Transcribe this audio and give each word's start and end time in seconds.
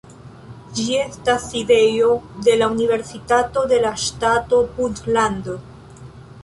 Ĝi 0.77 0.85
estas 1.01 1.45
sidejo 1.49 2.09
de 2.47 2.57
la 2.63 2.71
Universitato 2.77 3.65
de 3.75 3.81
la 3.87 3.93
Ŝtato 4.07 4.65
Puntlando. 4.79 5.63